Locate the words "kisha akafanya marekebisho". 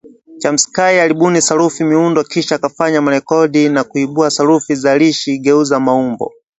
2.23-3.71